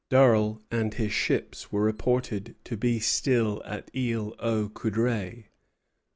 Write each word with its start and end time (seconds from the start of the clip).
Durell 0.09 0.63
and 0.71 0.95
his 0.95 1.11
ships 1.13 1.71
were 1.71 1.83
reported 1.83 2.55
to 2.63 2.75
be 2.75 2.99
still 2.99 3.61
at 3.65 3.91
Isle 3.95 4.33
aux 4.39 4.67
Coudres. 4.69 5.43